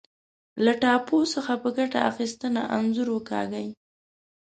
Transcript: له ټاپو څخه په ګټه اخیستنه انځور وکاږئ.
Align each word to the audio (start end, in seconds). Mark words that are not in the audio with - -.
له 0.63 0.73
ټاپو 0.81 1.17
څخه 1.33 1.53
په 1.63 1.69
ګټه 1.77 1.99
اخیستنه 2.11 2.61
انځور 2.77 3.07
وکاږئ. 3.13 3.67